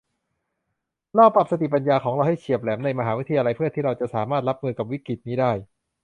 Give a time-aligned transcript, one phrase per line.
[1.15, 5.51] เราปรับสติปัญญาของเราให้เฉียบแหลมในมหาวิทยาลัยเพื่อที่เราจะสามารถรับมือกับวิกฤตินี้ได้